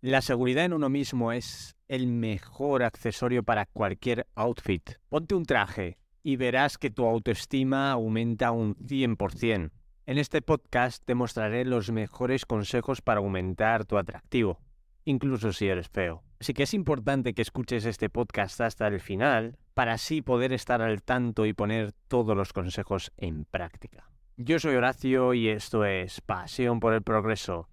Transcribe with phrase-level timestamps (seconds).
[0.00, 4.92] La seguridad en uno mismo es el mejor accesorio para cualquier outfit.
[5.08, 9.72] Ponte un traje y verás que tu autoestima aumenta un 100%.
[10.06, 14.60] En este podcast te mostraré los mejores consejos para aumentar tu atractivo,
[15.04, 16.22] incluso si eres feo.
[16.38, 20.80] Así que es importante que escuches este podcast hasta el final para así poder estar
[20.80, 24.08] al tanto y poner todos los consejos en práctica.
[24.36, 27.68] Yo soy Horacio y esto es Pasión por el Progreso.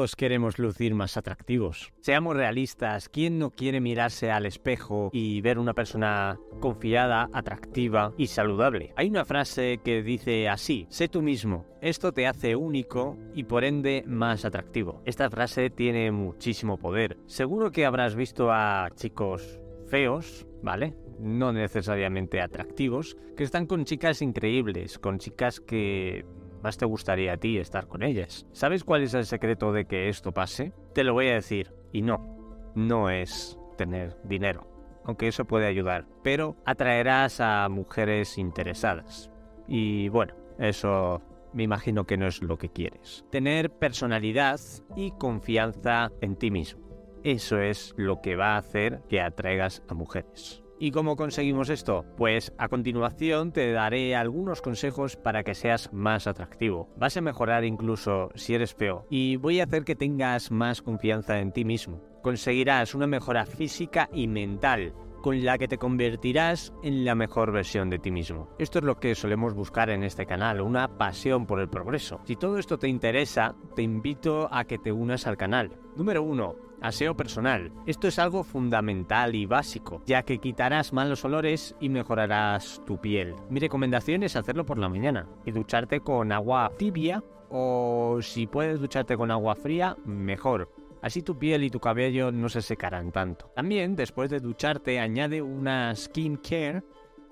[0.00, 1.92] Todos queremos lucir más atractivos.
[2.00, 8.28] Seamos realistas, ¿quién no quiere mirarse al espejo y ver una persona confiada, atractiva y
[8.28, 8.94] saludable?
[8.96, 13.62] Hay una frase que dice así, sé tú mismo, esto te hace único y por
[13.62, 15.02] ende más atractivo.
[15.04, 17.18] Esta frase tiene muchísimo poder.
[17.26, 20.94] Seguro que habrás visto a chicos feos, ¿vale?
[21.18, 26.24] No necesariamente atractivos, que están con chicas increíbles, con chicas que
[26.62, 28.46] más te gustaría a ti estar con ellas.
[28.52, 30.72] ¿Sabes cuál es el secreto de que esto pase?
[30.94, 31.72] Te lo voy a decir.
[31.92, 34.66] Y no, no es tener dinero.
[35.04, 36.06] Aunque eso puede ayudar.
[36.22, 39.30] Pero atraerás a mujeres interesadas.
[39.66, 43.24] Y bueno, eso me imagino que no es lo que quieres.
[43.30, 44.60] Tener personalidad
[44.96, 46.82] y confianza en ti mismo.
[47.22, 50.59] Eso es lo que va a hacer que atraigas a mujeres.
[50.82, 52.06] ¿Y cómo conseguimos esto?
[52.16, 56.88] Pues a continuación te daré algunos consejos para que seas más atractivo.
[56.96, 61.38] Vas a mejorar incluso si eres feo y voy a hacer que tengas más confianza
[61.38, 62.02] en ti mismo.
[62.22, 67.90] Conseguirás una mejora física y mental con la que te convertirás en la mejor versión
[67.90, 68.48] de ti mismo.
[68.58, 72.20] Esto es lo que solemos buscar en este canal, una pasión por el progreso.
[72.24, 75.78] Si todo esto te interesa, te invito a que te unas al canal.
[75.96, 77.72] Número 1 Aseo personal.
[77.86, 83.34] Esto es algo fundamental y básico, ya que quitarás malos olores y mejorarás tu piel.
[83.50, 88.80] Mi recomendación es hacerlo por la mañana y ducharte con agua tibia o si puedes
[88.80, 90.70] ducharte con agua fría, mejor.
[91.02, 93.50] Así tu piel y tu cabello no se secarán tanto.
[93.54, 96.82] También, después de ducharte, añade una skin care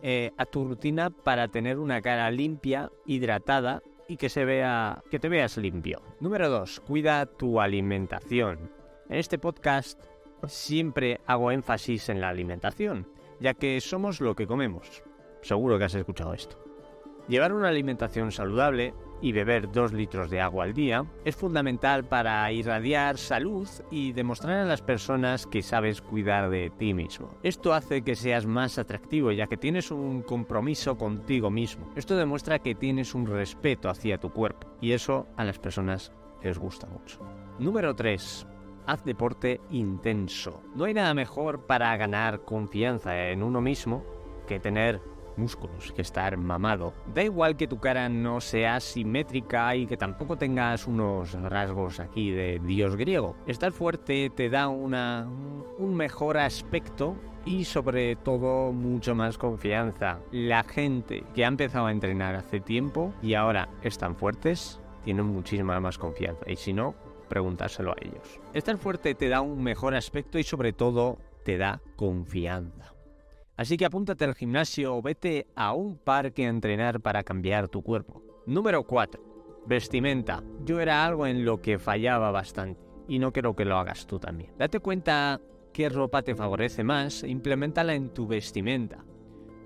[0.03, 5.19] eh, a tu rutina para tener una cara limpia, hidratada y que se vea que
[5.19, 6.01] te veas limpio.
[6.21, 6.81] Número 2.
[6.81, 8.71] Cuida tu alimentación.
[9.09, 10.03] En este podcast
[10.47, 13.09] siempre hago énfasis en la alimentación,
[13.41, 15.03] ya que somos lo que comemos.
[15.43, 16.57] Seguro que has escuchado esto.
[17.29, 22.51] Llevar una alimentación saludable y beber 2 litros de agua al día es fundamental para
[22.53, 27.31] irradiar salud y demostrar a las personas que sabes cuidar de ti mismo.
[27.43, 31.91] Esto hace que seas más atractivo ya que tienes un compromiso contigo mismo.
[31.97, 36.13] Esto demuestra que tienes un respeto hacia tu cuerpo y eso a las personas
[36.43, 37.21] les gusta mucho.
[37.59, 38.47] Número 3
[38.89, 40.63] haz deporte intenso.
[40.75, 44.03] No hay nada mejor para ganar confianza en uno mismo
[44.47, 45.03] que tener
[45.39, 46.93] músculos, que estar mamado.
[47.15, 52.31] Da igual que tu cara no sea simétrica y que tampoco tengas unos rasgos aquí
[52.31, 53.37] de dios griego.
[53.47, 55.27] Estar fuerte te da una,
[55.79, 60.21] un mejor aspecto y sobre todo mucho más confianza.
[60.33, 65.81] La gente que ha empezado a entrenar hace tiempo y ahora están fuertes, tienen muchísima
[65.81, 66.51] más confianza.
[66.51, 66.95] Y si no,
[67.29, 68.41] preguntárselo a ellos.
[68.53, 72.98] Estar fuerte te da un mejor aspecto y sobre todo te da confianza.
[73.59, 77.83] Así que apúntate al gimnasio o vete a un parque a entrenar para cambiar tu
[77.83, 78.23] cuerpo.
[78.47, 79.65] Número 4.
[79.67, 80.45] Vestimenta.
[80.65, 84.21] Yo era algo en lo que fallaba bastante y no quiero que lo hagas tú
[84.21, 84.53] también.
[84.57, 85.41] Date cuenta
[85.73, 89.05] qué ropa te favorece más e implementala en tu vestimenta.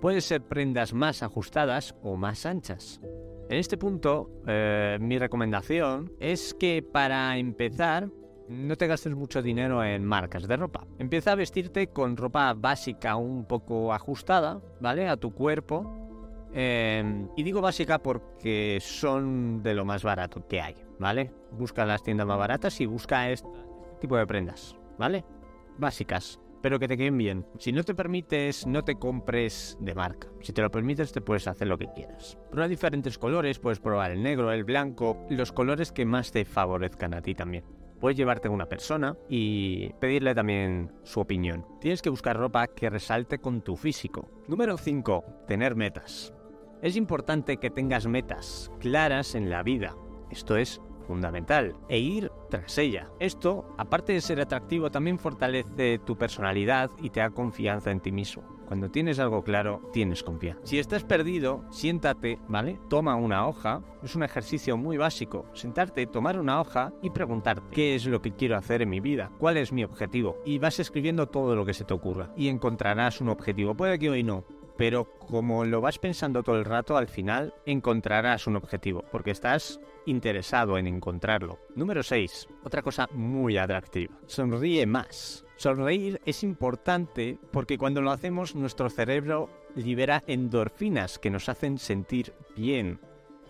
[0.01, 2.99] Puede ser prendas más ajustadas o más anchas.
[3.51, 8.09] En este punto, eh, mi recomendación es que para empezar
[8.53, 10.87] no te gastes mucho dinero en marcas de ropa.
[10.99, 15.09] Empieza a vestirte con ropa básica un poco ajustada, ¿vale?
[15.09, 15.99] A tu cuerpo.
[16.55, 21.33] Em, y digo básica porque son de lo más barato que hay, ¿vale?
[21.53, 23.49] Busca las tiendas más baratas y busca este
[24.01, 25.25] tipo de prendas, ¿vale?
[25.79, 27.45] Básicas pero que te queden bien.
[27.59, 30.29] Si no te permites, no te compres de marca.
[30.41, 32.39] Si te lo permites, te puedes hacer lo que quieras.
[32.51, 37.15] Prueba diferentes colores, puedes probar el negro, el blanco, los colores que más te favorezcan
[37.15, 37.65] a ti también.
[38.03, 41.65] Puedes llevarte a una persona y pedirle también su opinión.
[41.81, 44.29] Tienes que buscar ropa que resalte con tu físico.
[44.49, 45.45] Número 5.
[45.47, 46.35] Tener metas.
[46.83, 49.95] Es importante que tengas metas claras en la vida.
[50.33, 53.11] Esto es fundamental e ir tras ella.
[53.19, 58.13] Esto, aparte de ser atractivo, también fortalece tu personalidad y te da confianza en ti
[58.13, 58.43] mismo.
[58.67, 60.63] Cuando tienes algo claro, tienes confianza.
[60.65, 62.81] Si estás perdido, siéntate, ¿vale?
[62.89, 63.83] Toma una hoja.
[64.03, 65.45] Es un ejercicio muy básico.
[65.53, 69.31] Sentarte, tomar una hoja y preguntarte qué es lo que quiero hacer en mi vida,
[69.39, 70.39] cuál es mi objetivo.
[70.47, 73.75] Y vas escribiendo todo lo que se te ocurra y encontrarás un objetivo.
[73.75, 74.47] Puede que hoy no,
[74.83, 79.79] pero como lo vas pensando todo el rato, al final encontrarás un objetivo, porque estás
[80.07, 81.61] interesado en encontrarlo.
[81.77, 82.49] Número 6.
[82.65, 84.13] Otra cosa muy atractiva.
[84.27, 85.45] Sonríe más.
[85.55, 92.33] Sonreír es importante porque cuando lo hacemos nuestro cerebro libera endorfinas que nos hacen sentir
[92.57, 92.99] bien.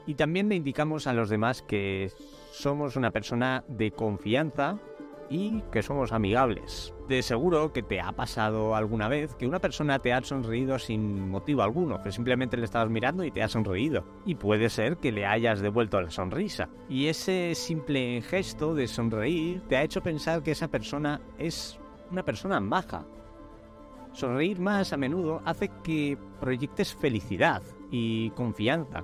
[0.07, 2.13] Y también le indicamos a los demás que
[2.51, 4.79] somos una persona de confianza
[5.33, 6.93] y que somos amigables.
[7.09, 11.31] De seguro que te ha pasado alguna vez que una persona te ha sonreído sin
[11.31, 14.05] motivo alguno, que simplemente le estabas mirando y te ha sonreído.
[14.27, 16.69] Y puede ser que le hayas devuelto la sonrisa.
[16.87, 21.81] Y ese simple gesto de sonreír te ha hecho pensar que esa persona es
[22.11, 23.07] una persona maja.
[24.13, 29.03] Sonreír más a menudo hace que proyectes felicidad y confianza,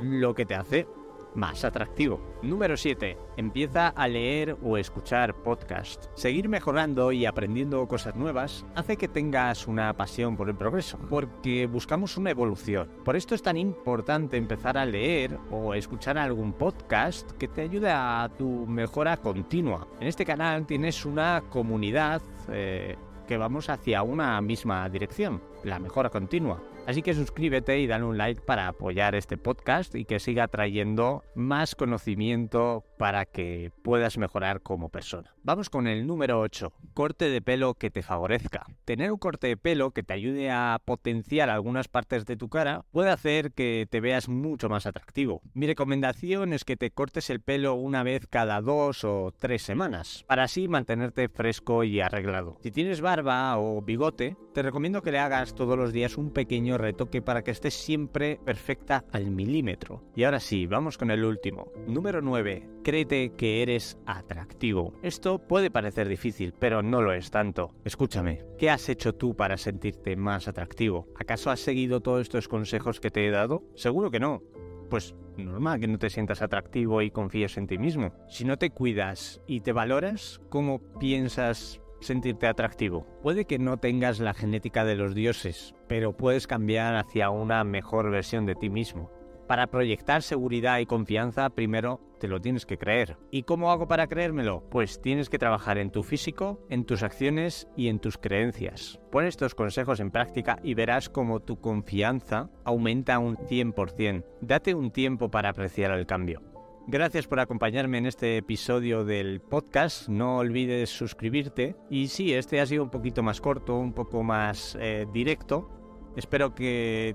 [0.00, 0.88] lo que te hace
[1.34, 2.20] más atractivo.
[2.42, 3.16] Número 7.
[3.36, 6.06] Empieza a leer o escuchar podcast.
[6.14, 11.66] Seguir mejorando y aprendiendo cosas nuevas hace que tengas una pasión por el progreso, porque
[11.66, 12.88] buscamos una evolución.
[13.04, 17.90] Por esto es tan importante empezar a leer o escuchar algún podcast que te ayude
[17.90, 19.86] a tu mejora continua.
[20.00, 22.96] En este canal tienes una comunidad eh,
[23.26, 26.60] que vamos hacia una misma dirección, la mejora continua.
[26.90, 31.22] Así que suscríbete y dale un like para apoyar este podcast y que siga trayendo
[31.36, 35.32] más conocimiento para que puedas mejorar como persona.
[35.44, 38.66] Vamos con el número 8, corte de pelo que te favorezca.
[38.84, 42.84] Tener un corte de pelo que te ayude a potenciar algunas partes de tu cara
[42.90, 45.42] puede hacer que te veas mucho más atractivo.
[45.54, 50.24] Mi recomendación es que te cortes el pelo una vez cada dos o tres semanas,
[50.26, 52.58] para así mantenerte fresco y arreglado.
[52.62, 56.79] Si tienes barba o bigote, te recomiendo que le hagas todos los días un pequeño
[56.80, 60.02] retoque para que estés siempre perfecta al milímetro.
[60.14, 61.70] Y ahora sí, vamos con el último.
[61.86, 62.68] Número 9.
[62.82, 64.94] Créete que eres atractivo.
[65.02, 67.74] Esto puede parecer difícil, pero no lo es tanto.
[67.84, 71.06] Escúchame, ¿qué has hecho tú para sentirte más atractivo?
[71.18, 73.62] ¿Acaso has seguido todos estos consejos que te he dado?
[73.74, 74.42] Seguro que no.
[74.88, 78.12] Pues normal que no te sientas atractivo y confíes en ti mismo.
[78.28, 83.06] Si no te cuidas y te valoras, ¿cómo piensas sentirte atractivo.
[83.22, 88.10] Puede que no tengas la genética de los dioses, pero puedes cambiar hacia una mejor
[88.10, 89.10] versión de ti mismo.
[89.50, 93.16] Para proyectar seguridad y confianza, primero te lo tienes que creer.
[93.32, 94.62] ¿Y cómo hago para creérmelo?
[94.70, 99.00] Pues tienes que trabajar en tu físico, en tus acciones y en tus creencias.
[99.10, 104.24] Pon estos consejos en práctica y verás cómo tu confianza aumenta un 100%.
[104.40, 106.49] Date un tiempo para apreciar el cambio.
[106.92, 110.08] Gracias por acompañarme en este episodio del podcast.
[110.08, 111.76] No olvides suscribirte.
[111.88, 115.70] Y sí, este ha sido un poquito más corto, un poco más eh, directo.
[116.16, 117.14] Espero que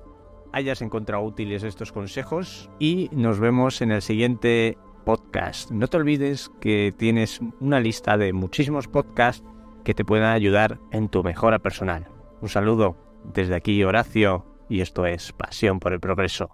[0.54, 5.72] hayas encontrado útiles estos consejos y nos vemos en el siguiente podcast.
[5.72, 9.45] No te olvides que tienes una lista de muchísimos podcasts
[9.83, 12.07] que te puedan ayudar en tu mejora personal.
[12.39, 12.95] Un saludo
[13.33, 16.50] desde aquí, Horacio, y esto es Pasión por el Progreso.